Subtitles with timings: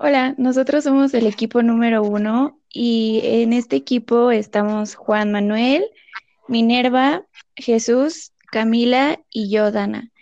[0.00, 5.84] Hola, nosotros somos el equipo número uno y en este equipo estamos Juan Manuel,
[6.46, 10.12] Minerva, Jesús, Camila y yo, Dana.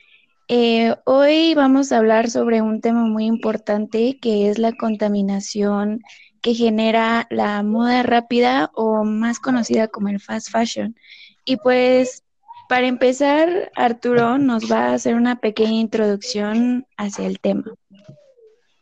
[0.49, 6.01] Eh, hoy vamos a hablar sobre un tema muy importante que es la contaminación
[6.41, 10.97] que genera la moda rápida o más conocida como el fast fashion.
[11.45, 12.25] Y pues
[12.71, 17.75] para empezar, Arturo nos va a hacer una pequeña introducción hacia el tema.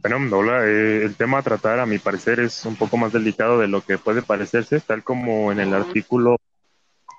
[0.06, 3.58] Bueno, hola, eh, el tema a tratar a mi parecer es un poco más delicado
[3.58, 6.36] de lo que puede parecerse, tal como en el artículo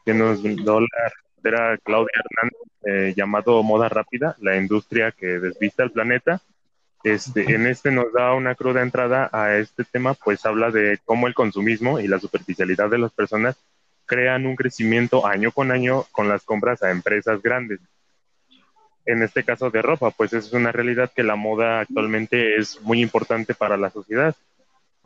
[0.05, 5.94] que nos dio la Claudia Hernández eh, llamado Moda Rápida, la industria que desvista el
[5.94, 6.44] planeta.
[7.04, 11.26] Este, en este nos da una cruda entrada a este tema, pues habla de cómo
[11.26, 13.58] el consumismo y la superficialidad de las personas
[14.05, 17.80] crean un crecimiento año con año con las compras a empresas grandes
[19.05, 23.02] en este caso de ropa, pues es una realidad que la moda actualmente es muy
[23.02, 24.36] importante para la sociedad.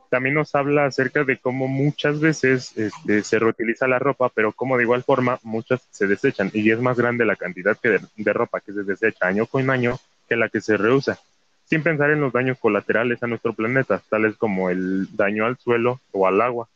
[0.10, 4.78] También nos habla acerca de cómo muchas veces este, se reutiliza la ropa, pero como
[4.78, 8.62] de igual forma muchas se desechan y es más grande la cantidad que de, ropa
[8.62, 11.20] que se desecha año con año que la que se reusa,
[11.66, 16.00] sin pensar en los daños colaterales a nuestro planeta, tales como el daño al suelo
[16.12, 16.68] o al agua.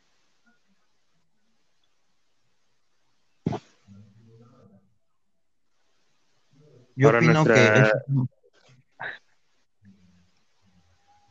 [6.96, 7.92] Yo opino que...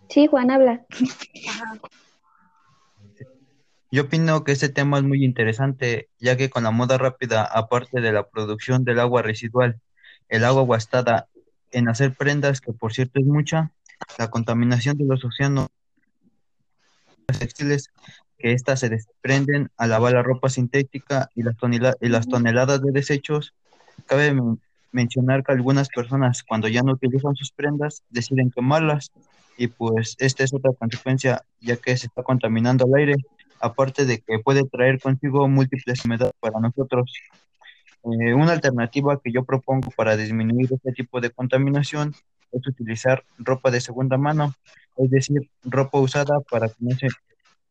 [0.09, 0.85] Sí, Juan, habla.
[3.91, 8.01] Yo opino que este tema es muy interesante, ya que con la moda rápida, aparte
[8.01, 9.81] de la producción del agua residual,
[10.29, 11.29] el agua gastada
[11.71, 13.73] en hacer prendas, que por cierto es mucha,
[14.19, 15.69] la contaminación de los océanos
[17.39, 17.91] textiles,
[18.39, 21.57] que éstas se desprenden al lavar la ropa sintética y las,
[22.01, 23.55] y las toneladas de desechos,
[24.07, 24.35] cabe
[24.93, 29.11] mencionar que algunas personas cuando ya no utilizan sus prendas deciden quemarlas
[29.57, 33.15] y pues esta es otra consecuencia ya que se está contaminando el aire,
[33.61, 37.13] aparte de que puede traer consigo múltiples enfermedades para nosotros.
[38.05, 42.15] Eh, una alternativa que yo propongo para disminuir este tipo de contaminación
[42.51, 44.55] es utilizar ropa de segunda mano,
[44.97, 47.09] es decir, ropa usada para que no se,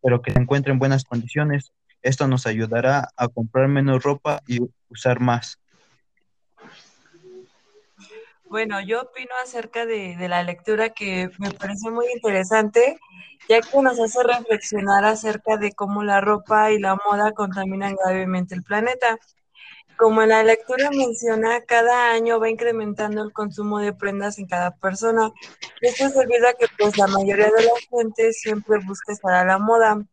[0.01, 1.71] pero que se encuentre en buenas condiciones.
[2.01, 5.60] Esto nos ayudará a comprar menos ropa y usar más.
[8.51, 12.99] Bueno, yo opino acerca de, la lectura que me parece muy interesante,
[13.47, 18.53] ya que nos hace reflexionar acerca de cómo la ropa y la moda contaminan gravemente
[18.53, 19.17] el planeta.
[19.95, 24.71] Como en la lectura menciona, cada año va incrementando el consumo de prendas en cada
[24.71, 25.31] persona.
[25.79, 29.45] Esto es debido a que pues, la mayoría de la gente siempre busca estar a
[29.45, 30.03] la moda.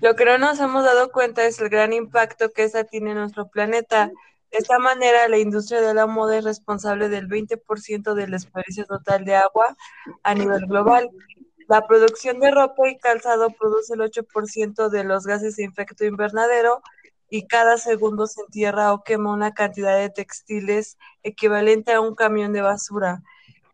[0.00, 3.16] Lo que no nos hemos dado cuenta es el gran impacto que esta tiene en
[3.16, 4.12] nuestro planeta,
[4.54, 9.24] de esta manera, la industria de la moda es responsable del 20% del desperdicio total
[9.24, 9.76] de agua
[10.22, 11.10] a nivel global.
[11.66, 16.82] La producción de ropa y calzado produce el 8% de los gases de efecto invernadero
[17.28, 22.52] y cada segundo se entierra o quema una cantidad de textiles equivalente a un camión
[22.52, 23.24] de basura.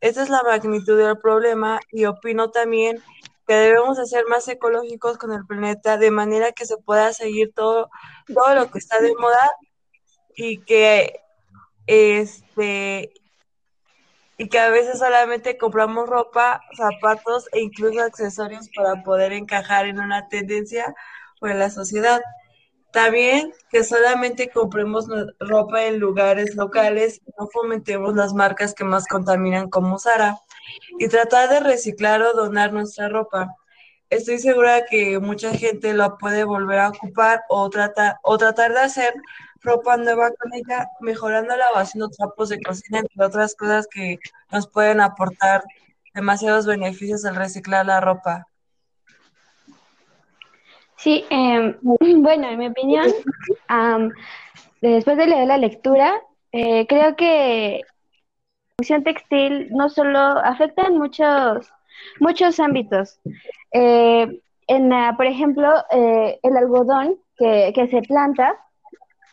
[0.00, 3.02] Esta es la magnitud del problema y opino también
[3.46, 7.90] que debemos ser más ecológicos con el planeta de manera que se pueda seguir todo,
[8.32, 9.50] todo lo que está de moda
[10.36, 11.20] y que
[11.86, 13.12] este
[14.40, 20.00] y que a veces solamente compramos ropa, zapatos e incluso accesorios para poder encajar en
[20.00, 20.94] una tendencia
[21.42, 22.22] o en la sociedad.
[22.90, 25.08] También que solamente compremos
[25.38, 30.38] ropa en lugares locales, no fomentemos las marcas que más contaminan como Sara
[30.98, 33.54] y tratar de reciclar o donar nuestra ropa.
[34.08, 38.80] Estoy segura que mucha gente lo puede volver a ocupar o, trata, o tratar de
[38.80, 39.14] hacer
[39.62, 44.18] ropa nueva con ella, mejorándola o haciendo trapos de cocina, entre otras cosas que
[44.50, 45.62] nos pueden aportar
[46.14, 48.46] demasiados beneficios al reciclar la ropa.
[50.96, 53.06] Sí, em, bueno, en mi opinión,
[54.80, 56.20] después de leer la lectura,
[56.52, 61.72] eh, creo que la producción textil no solo afecta en muchos,
[62.18, 63.20] muchos ámbitos.
[63.72, 68.58] Eh, en, por ejemplo, eh, el algodón que se planta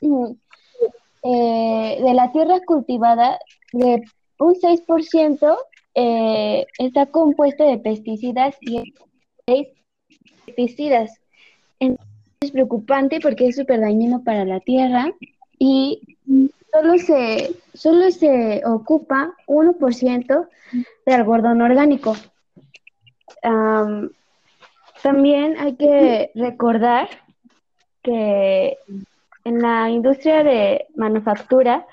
[0.02, 3.40] eh, de la tierra cultivada,
[3.74, 4.04] de
[4.40, 5.58] un 6%
[5.96, 8.94] eh, está compuesto de pesticidas y
[10.46, 11.20] pesticidas.
[11.80, 15.12] es preocupante porque es súper dañino para la tierra
[15.58, 16.18] y
[16.72, 20.48] solo se, solo se ocupa 1%
[21.06, 22.16] de algodón orgánico.
[25.02, 27.10] también hay que recordar
[28.04, 28.78] que
[29.48, 31.88] en la industria de manufactura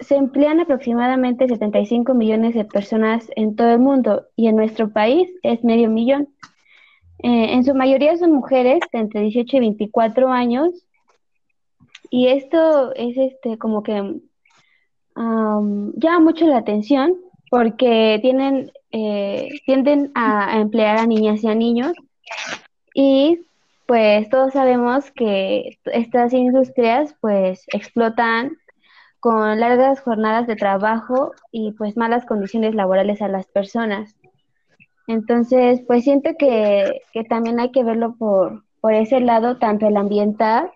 [0.00, 5.30] se emplean aproximadamente 75 millones de personas en todo el mundo y en nuestro país
[5.42, 6.28] es medio millón.
[7.22, 10.86] Eh, en su mayoría son mujeres de entre 18 y 24 años
[12.10, 14.20] y esto es este como que
[15.14, 17.14] llama mucho la atención
[17.50, 21.92] porque tienen, eh, tienden a, emplear a niñas y a niños
[22.94, 23.40] y
[23.90, 28.56] pues todos sabemos que estas industrias pues explotan
[29.18, 34.14] con largas jornadas de trabajo y pues malas condiciones laborales a las personas.
[35.08, 39.96] Entonces, pues siento que, que también hay que verlo por, por ese lado, tanto el
[39.96, 40.70] ambiental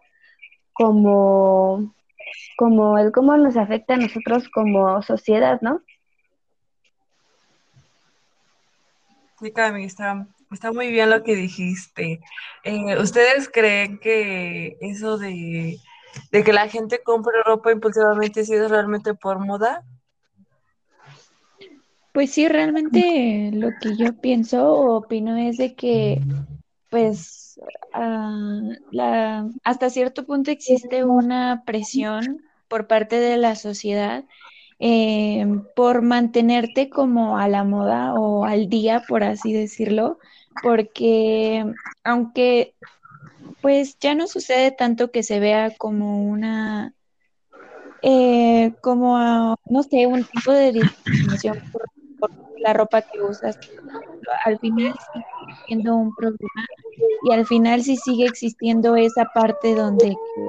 [0.72, 1.94] como,
[2.56, 5.82] como el cómo nos afecta a nosotros como sociedad, ¿no?
[9.38, 9.52] Sí,
[10.54, 12.20] está muy bien lo que dijiste.
[12.64, 15.78] Eh, ¿Ustedes creen que eso de,
[16.30, 19.82] de, que la gente compre ropa impulsivamente si es realmente por moda?
[22.12, 26.20] Pues sí, realmente lo que yo pienso o opino es de que
[26.88, 27.58] pues
[27.92, 34.24] la, hasta cierto punto existe una presión por parte de la sociedad
[34.78, 35.46] eh,
[35.76, 40.18] por mantenerte como a la moda o al día, por así decirlo,
[40.62, 41.64] porque
[42.02, 42.74] aunque
[43.60, 46.94] pues ya no sucede tanto que se vea como una,
[48.02, 53.58] eh, como, no sé, un tipo de discriminación por la ropa que usas,
[54.44, 54.94] al final
[55.66, 56.66] sigue un problema
[57.22, 60.48] y al final sí sigue existiendo esa parte donde no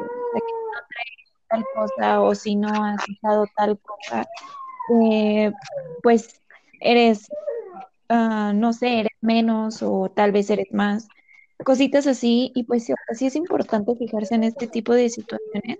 [0.89, 4.25] traes tal cosa o si no has usado tal cosa,
[5.01, 5.51] eh,
[6.03, 6.41] pues
[6.79, 7.27] eres,
[8.09, 11.07] uh, no sé, eres menos o tal vez eres más,
[11.63, 15.79] cositas así y pues sí es importante fijarse en este tipo de situaciones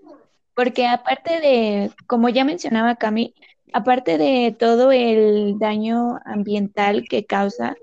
[0.56, 3.36] porque aparte de, como ya mencionaba Cami,
[3.74, 7.76] aparte de todo el daño ambiental que causa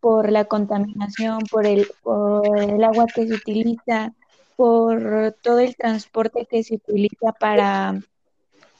[0.00, 4.12] por la contaminación, por el, por el agua que se utiliza,
[4.56, 8.00] por todo el transporte que se utiliza para,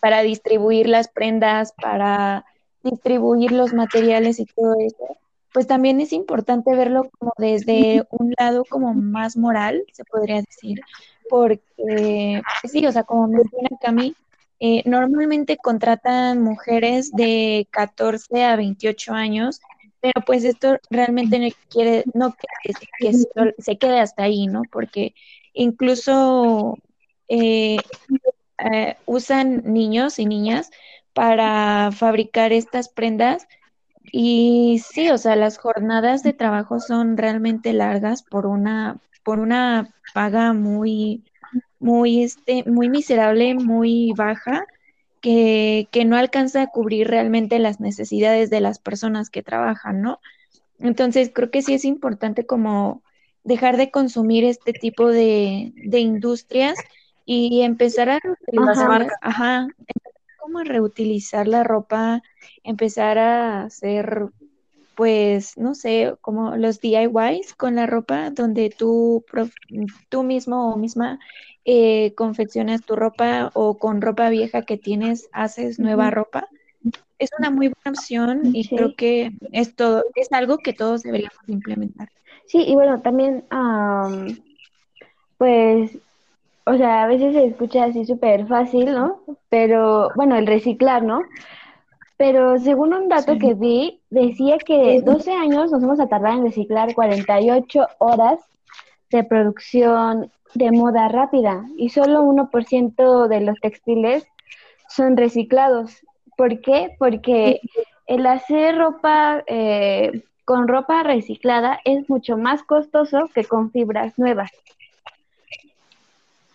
[0.00, 2.44] para distribuir las prendas, para
[2.90, 5.16] distribuir los materiales y todo eso,
[5.52, 10.80] pues también es importante verlo como desde un lado como más moral, se podría decir,
[11.28, 14.14] porque sí, o sea, como menciona Cami,
[14.60, 19.60] eh, normalmente contratan mujeres de 14 a 28 años,
[20.00, 24.62] pero pues esto realmente no quiere, no quiere que se quede hasta ahí, ¿no?
[24.70, 25.14] Porque
[25.52, 26.78] incluso
[27.28, 27.76] eh,
[28.72, 30.70] eh, usan niños y niñas
[31.16, 33.48] para fabricar estas prendas.
[34.12, 39.88] Y sí, o sea, las jornadas de trabajo son realmente largas por una, por una
[40.12, 41.24] paga muy,
[41.80, 44.66] muy, este, muy miserable, muy baja,
[45.22, 50.20] que, que no alcanza a cubrir realmente las necesidades de las personas que trabajan, ¿no?
[50.80, 53.02] Entonces, creo que sí es importante como
[53.42, 56.78] dejar de consumir este tipo de, de industrias
[57.24, 59.68] y empezar a reutilizar, ajá,
[60.46, 62.22] como a reutilizar la ropa,
[62.62, 64.28] empezar a hacer
[64.94, 69.24] pues, no sé, como los DIYs con la ropa, donde tú,
[70.08, 71.18] tú mismo o misma
[71.64, 76.48] eh, confeccionas tu ropa o con ropa vieja que tienes haces nueva ropa.
[77.18, 81.40] Es una muy buena opción y creo que es todo, es algo que todos deberíamos
[81.48, 82.08] implementar.
[82.46, 83.44] Sí, y bueno, también,
[85.38, 85.98] pues,
[86.66, 89.22] o sea, a veces se escucha así súper fácil, ¿no?
[89.48, 91.22] Pero, bueno, el reciclar, ¿no?
[92.16, 96.44] Pero según un dato que vi, decía que 12 años nos vamos a tardar en
[96.44, 98.40] reciclar 48 horas
[99.10, 104.26] de producción de moda rápida y solo 1% de los textiles
[104.88, 106.04] son reciclados.
[106.36, 106.96] ¿Por qué?
[106.98, 107.60] Porque
[108.06, 114.50] el hacer ropa eh, con ropa reciclada es mucho más costoso que con fibras nuevas.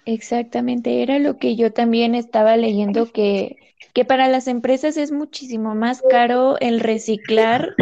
[0.05, 3.57] Exactamente, era lo que yo también estaba leyendo que
[3.93, 7.75] que para las empresas es muchísimo más caro el reciclar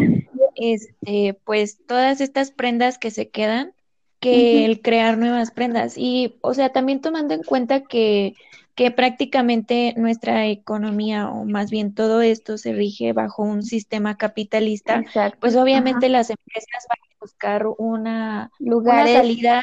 [0.55, 3.73] este, pues todas estas prendas que se quedan
[4.19, 5.97] que el crear nuevas prendas.
[5.97, 8.35] Y, o sea, también tomando en cuenta que,
[8.75, 15.05] que prácticamente nuestra economía, o más bien todo esto, se rige bajo un sistema capitalista,
[15.39, 19.61] pues obviamente las empresas van a buscar una, lugares, salida,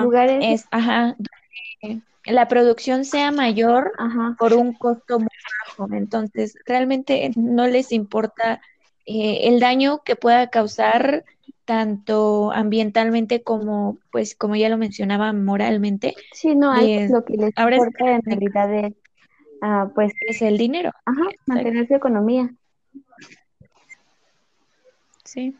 [0.00, 1.16] lugares, es, ajá,
[2.24, 3.92] la producción sea mayor
[4.38, 5.28] por un costo muy
[5.66, 5.92] bajo.
[5.94, 8.60] Entonces, realmente no les importa
[9.06, 11.24] eh, el daño que pueda causar
[11.64, 16.14] tanto ambientalmente como, pues, como ya lo mencionaba, moralmente.
[16.32, 18.92] Sí, no, hay lo que les importa en realidad
[19.60, 20.92] a, pues, Es el dinero.
[21.04, 22.50] ajá, mantener su economía.
[25.24, 25.54] Sí.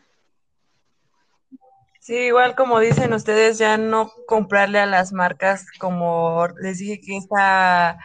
[2.09, 7.15] Sí, igual como dicen ustedes, ya no comprarle a las marcas como les dije que
[7.15, 7.99] esta,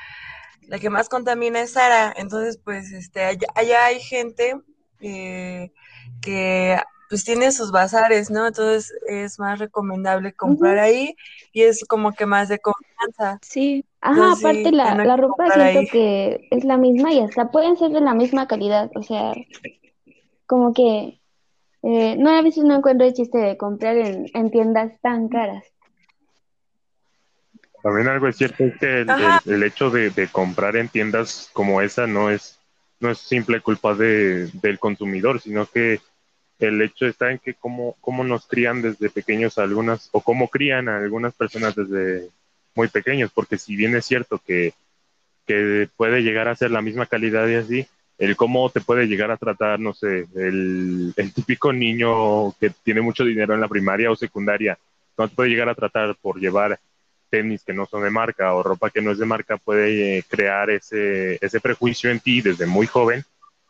[0.68, 2.12] la que más contamina es Sara.
[2.14, 4.60] Entonces, pues, este, allá, allá hay gente
[5.00, 5.72] eh,
[6.20, 6.76] que
[7.08, 8.46] pues tiene sus bazares, ¿no?
[8.46, 11.16] Entonces es más recomendable comprar ahí
[11.54, 13.38] y es como que más de confianza.
[13.40, 15.88] Sí, Ajá, Entonces, sí, aparte la, no la ropa siento ahí.
[15.88, 19.32] que es la misma y hasta pueden ser de la misma calidad, o sea,
[20.46, 21.22] como que
[21.84, 25.64] eh, no a veces no encuentro el chiste de comprar en, en tiendas tan caras.
[27.82, 29.42] También algo es cierto es que el, Ajá.
[29.46, 32.58] el- el hecho de, de comprar en tiendas como esa no es,
[33.00, 36.00] no es simple culpa de, del consumidor, sino que
[36.60, 40.48] el hecho está en que cómo, cómo nos crían desde pequeños a algunas, o cómo
[40.48, 42.30] crían a algunas personas desde
[42.74, 44.72] muy pequeños, porque si bien es cierto que,
[45.46, 47.86] que puede llegar a ser la misma calidad y así,
[48.18, 53.00] el cómo te puede llegar a tratar, no sé, el, el típico niño que tiene
[53.00, 54.78] mucho dinero en la primaria o secundaria,
[55.18, 56.78] no te puede llegar a tratar por llevar
[57.30, 60.24] tenis que no son de marca o ropa que no es de marca, puede eh,
[60.28, 63.24] crear ese, ese prejuicio en ti desde muy joven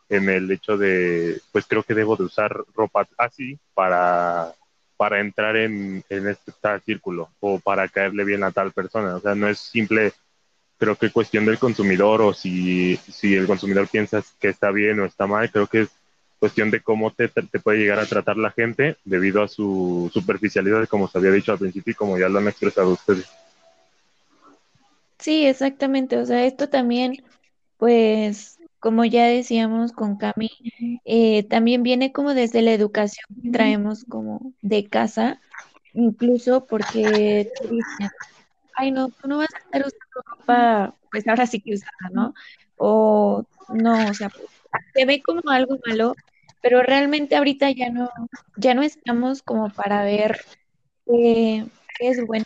[0.09, 4.53] en el hecho de, pues creo que debo de usar ropa así para,
[4.97, 9.15] para entrar en, en este tal círculo o para caerle bien a tal persona.
[9.15, 10.13] O sea, no es simple,
[10.77, 15.05] creo que cuestión del consumidor o si, si el consumidor piensa que está bien o
[15.05, 15.89] está mal, creo que es
[16.39, 20.87] cuestión de cómo te, te puede llegar a tratar la gente debido a su superficialidad,
[20.87, 23.25] como se había dicho al principio y como ya lo han expresado ustedes.
[25.17, 26.17] sí, exactamente.
[26.17, 27.23] O sea, esto también,
[27.77, 30.51] pues, como ya decíamos con Cami,
[31.05, 35.41] eh, también viene como desde la educación que traemos como de casa,
[35.93, 37.49] incluso porque
[38.75, 42.33] ay, no, tú no vas a estar usando ropa, pues ahora sí que usada, ¿no?
[42.77, 44.29] O no, o sea,
[44.93, 46.15] se ve como algo malo,
[46.61, 48.09] pero realmente ahorita ya no,
[48.57, 50.41] ya no estamos como para ver
[51.05, 51.65] qué,
[51.97, 52.45] qué es bueno,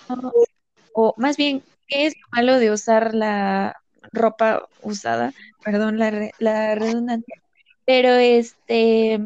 [0.94, 3.76] o más bien, qué es lo malo de usar la
[4.12, 5.34] ropa usada,
[5.64, 7.42] perdón la, la redundancia,
[7.86, 9.20] pero este,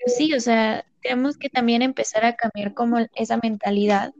[0.00, 4.12] pues sí, o sea, tenemos que también empezar a cambiar como esa mentalidad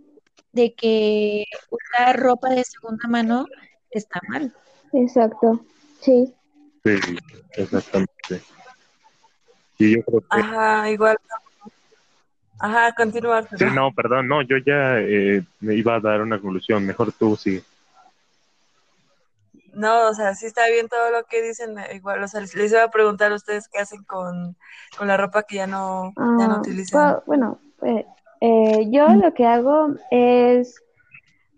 [0.54, 3.46] de que usar ropa de segunda mano
[3.90, 4.54] está mal.
[4.92, 5.64] Exacto,
[6.00, 6.32] sí.
[6.84, 6.98] Sí,
[7.56, 8.42] exactamente.
[9.78, 11.16] Y yo creo que Ajá, igual.
[12.60, 13.70] Ajá, continúa, Sí, Arturo.
[13.74, 17.62] no, perdón, no, yo ya eh, me iba a dar una conclusión, mejor tú sí.
[19.72, 22.70] No, o sea, sí está bien todo lo que dicen, igual, o sea, les, les
[22.70, 24.56] iba a preguntar a ustedes qué hacen con,
[24.96, 27.14] con la ropa que ya no, ya no Ah, utilizan.
[27.14, 28.06] pues, bueno, eh,
[28.46, 30.82] eh, yo lo que hago es,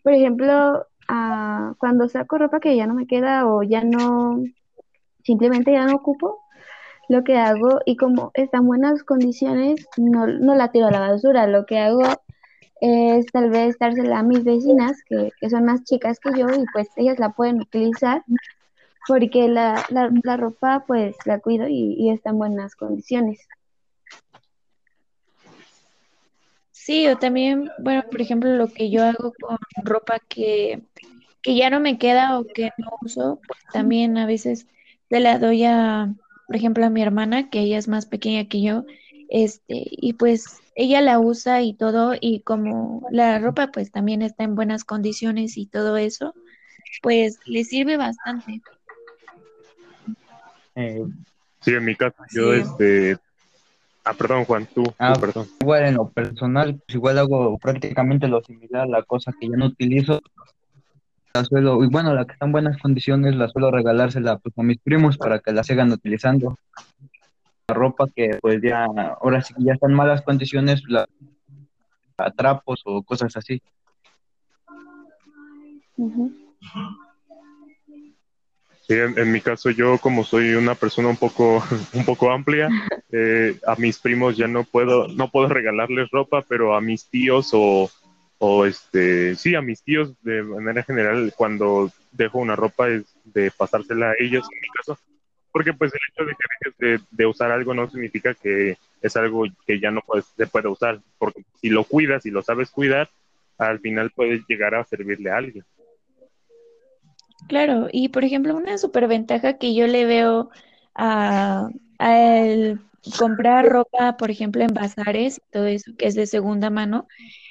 [0.05, 4.43] por ejemplo, ah, cuando saco ropa que ya no me queda o ya no,
[5.25, 6.40] simplemente ya no ocupo,
[7.09, 11.00] lo que hago y como está en buenas condiciones, no, no la tiro a la
[11.00, 11.49] basura.
[11.49, 12.05] Lo que hago
[12.81, 16.64] es tal vez dársela a mis vecinas, que, que son más chicas que yo, y
[16.73, 18.23] pues ellas la pueden utilizar
[19.09, 23.47] porque la, la, la ropa pues la cuido y, y está en buenas condiciones.
[26.87, 30.83] Sí, o también, bueno, por ejemplo, lo que yo hago con ropa que,
[31.43, 34.69] que ya no me queda o que no uso, pues también a veces
[35.09, 36.14] se la doy a,
[36.47, 38.85] por ejemplo, a mi hermana, que ella es más pequeña que yo,
[39.28, 44.45] este, y pues ella la usa y todo, y como la ropa pues también está
[44.45, 46.35] en buenas condiciones y todo eso,
[47.02, 48.62] pues le sirve bastante.
[50.76, 51.02] Eh,
[51.62, 52.61] Sí, en mi caso, yo, Sí.
[52.61, 53.25] este...
[54.09, 55.17] Ah, perdón, Juan, tú, tú, Ah.
[55.21, 55.49] perdón.
[55.61, 59.57] igual en lo personal, pues igual hago prácticamente lo similar a la cosa que ya
[59.57, 60.21] no utilizo.
[61.35, 64.63] La suelo, y bueno, la que está en buenas condiciones, la suelo regalársela pues, a
[64.63, 66.57] mis primos para que la sigan utilizando.
[67.69, 68.85] La ropa que pues ya,
[69.21, 71.09] ahora sí que ya está en malas condiciones, la
[72.19, 73.61] a trapos o cosas así.
[75.97, 76.33] Ujú.
[78.88, 81.61] Sí, en, mi caso, yo como soy una persona un poco,
[81.93, 82.69] un poco amplia,
[83.11, 87.50] eh, a mis primos ya no puedo, no puedo regalarles ropa, pero a mis tíos
[87.52, 87.90] o,
[88.38, 93.50] o este, sí, a mis tíos de manera general, cuando dejo una ropa es de
[93.50, 94.99] pasársela a ellos en mi caso,
[95.50, 99.47] porque pues el hecho de que dejes de, usar algo no significa que es algo
[99.66, 103.11] que ya no puedes, se puede usar, porque si lo cuidas y lo sabes cuidar,
[103.59, 105.64] al final puede llegar a servirle a alguien.
[107.49, 110.50] Claro, y por ejemplo, una superventaja que yo le veo
[110.95, 112.81] a, a el
[113.19, 117.07] comprar ropa, por ejemplo, en bazares y todo eso, que es de segunda mano,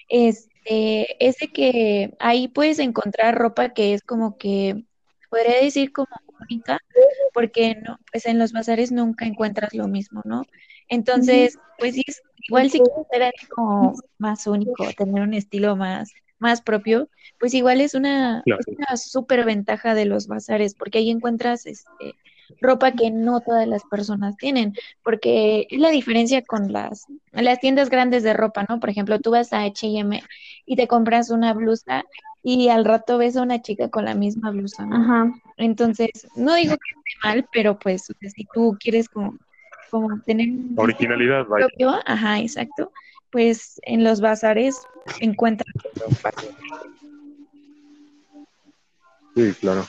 [0.10, 4.84] este, es de que ahí puedes encontrar ropa que es como que,
[5.30, 6.08] podría decir como
[6.42, 6.80] única,
[7.34, 10.44] porque no, pues en los bazares nunca encuentras lo mismo, ¿no?
[10.88, 12.04] Entonces, pues sí,
[12.48, 16.12] igual si quieres ser algo más único, tener un estilo más,
[16.46, 17.10] más propio,
[17.40, 22.16] pues igual es una, es una súper ventaja de los bazares, porque ahí encuentras este,
[22.62, 24.74] ropa que no todas las personas tienen,
[25.04, 28.80] porque es la diferencia con las, las tiendas grandes de ropa, ¿no?
[28.80, 30.24] Por ejemplo, tú vas a H&M
[30.66, 32.04] y te compras una blusa
[32.44, 34.98] y al rato ves a una chica con la misma blusa, ¿no?
[34.98, 35.34] Ajá.
[35.58, 39.38] Entonces, no digo que esté mal, pero pues si tú quieres como,
[39.90, 41.68] como tener Originalidad, vaya.
[41.68, 42.92] propio, ajá, exacto,
[43.36, 44.80] pues en los bazares
[46.22, 46.50] fácil.
[49.36, 49.86] Sí, claro.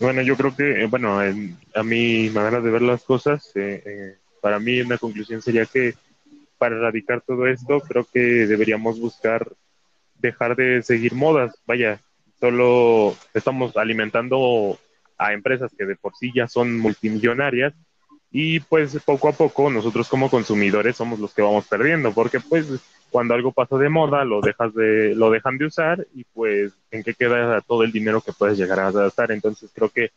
[0.00, 3.82] Bueno, yo creo que, eh, bueno, en- a mi manera de ver las cosas, eh,
[3.84, 5.92] eh, para mí una conclusión sería que
[6.56, 9.46] para erradicar todo esto, creo que deberíamos buscar
[10.18, 11.54] dejar de seguir modas.
[11.66, 12.00] Vaya,
[12.40, 14.78] solo estamos alimentando
[15.18, 17.74] a empresas que de por sí ya son multimillonarias
[18.36, 22.66] y pues poco a poco nosotros como consumidores somos los que vamos perdiendo, porque pues
[23.08, 27.04] cuando algo pasa de moda lo dejas de lo dejan de usar y pues en
[27.04, 29.30] qué queda todo el dinero que puedes llegar a gastar.
[29.30, 30.10] Entonces creo que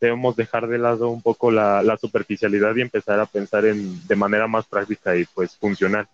[0.00, 4.46] debemos dejar de lado un poco la, superficialidad y empezar a pensar en de manera
[4.46, 6.08] más práctica y pues funcional.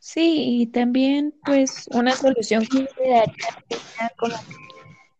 [0.00, 4.36] Sí, y también pues una solución que daría como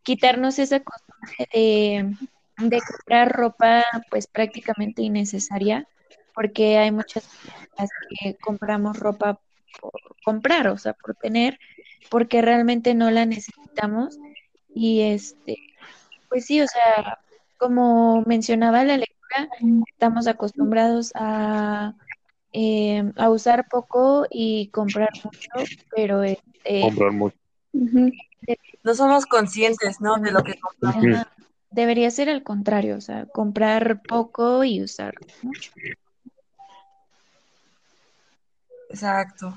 [0.03, 2.17] quitarnos esa costumbre de,
[2.61, 5.87] de comprar ropa pues prácticamente innecesaria,
[6.35, 9.41] porque hay muchas personas que compramos ropa
[9.81, 9.93] por
[10.25, 11.59] comprar, o sea, por tener,
[12.11, 14.19] porque realmente no la necesitamos.
[14.75, 15.57] Y este,
[16.29, 17.19] pues sí, o sea,
[17.59, 19.49] como mencionaba la lectura,
[19.93, 21.95] estamos acostumbrados a,
[22.53, 27.37] eh, a usar poco y comprar mucho, pero este, Comprar mucho.
[27.73, 28.11] Ujú.
[28.83, 30.17] No somos conscientes, ¿no?
[30.17, 31.27] De lo que compramos.
[31.71, 35.71] Debería ser al contrario, o sea, comprar poco y usar mucho.
[38.89, 39.57] Exacto.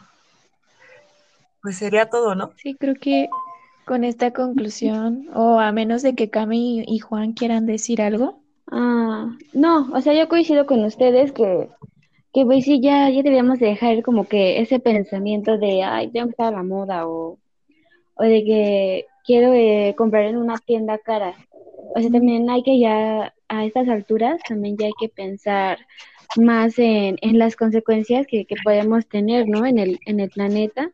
[1.62, 2.52] Pues sería todo, ¿no?
[2.58, 3.30] Sí, creo que
[3.86, 8.40] con esta conclusión, o a menos de que Cami y Juan quieran decir algo.
[8.72, 11.70] Ah, no, o sea, yo coincido con ustedes que,
[12.34, 16.28] que pues sí, ya, ya debíamos de dejar como que ese pensamiento de, ay, tengo
[16.28, 17.40] que estar a la moda o,
[18.16, 21.34] o de que quiero eh, comprar en una tienda cara.
[21.96, 25.78] O sea, también hay que ya, a estas alturas, también ya hay que pensar
[26.36, 29.66] más en, en las consecuencias que, que podemos tener, ¿no?
[29.66, 30.92] En el, en el planeta.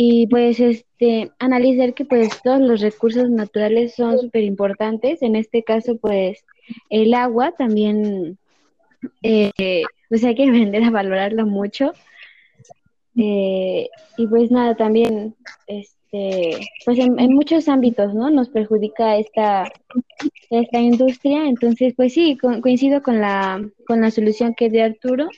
[0.00, 5.22] Y pues este, analizar que pues todos los recursos naturales son súper importantes.
[5.22, 6.44] En este caso, pues
[6.88, 8.38] el agua también,
[9.24, 9.50] eh,
[10.08, 11.92] pues hay que aprender a valorarlo mucho.
[13.16, 15.34] Eh, y pues nada, también,
[15.66, 18.30] este, pues en, en muchos ámbitos, ¿no?
[18.30, 19.70] Nos perjudica esta,
[20.50, 21.46] esta industria.
[21.46, 25.28] Entonces, pues sí, co- coincido con la, con la solución que dio Arturo,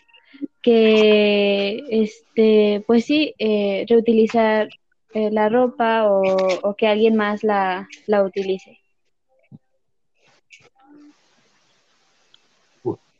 [0.62, 4.68] que, este, pues sí, eh, reutilizar
[5.14, 6.22] eh, la ropa o,
[6.62, 8.78] o que alguien más la, la utilice.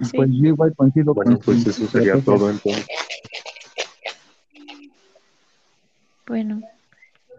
[0.02, 0.16] Sí.
[0.16, 2.86] Pues yo igual coincido Bueno, con pues eso sería todo entonces.
[6.26, 6.62] Bueno,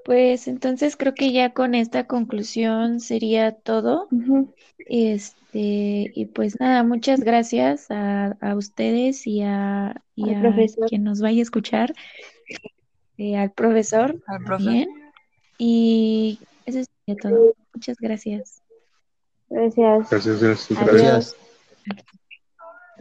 [0.04, 4.08] pues entonces creo que ya con esta conclusión sería todo.
[4.88, 10.88] Este, y pues nada, muchas gracias a, a ustedes y a, y Al a profesor.
[10.90, 11.94] quien nos vaya a escuchar,
[13.18, 14.64] eh, al profesor Al profe.
[14.64, 14.90] también.
[15.58, 17.54] Y eso sería todo.
[17.74, 18.62] Muchas gracias.
[19.50, 20.10] Gracias.
[20.10, 20.80] Gracias, gracias.
[20.80, 21.36] Adiós.
[21.86, 22.21] Gracias.